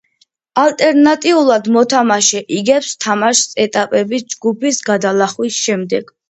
[0.59, 6.13] ალტერნატიულად, მოთამაშე იგებს თამაშს ეტაპების ჯგუფის გადალახვის შემდეგ.